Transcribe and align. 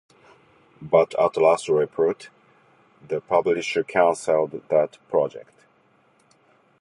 But 0.81 1.13
at 1.19 1.37
last 1.37 1.69
report, 1.69 2.31
the 3.07 3.21
publisher 3.21 3.83
canceled 3.83 4.67
that 4.69 4.97
project. 5.09 5.53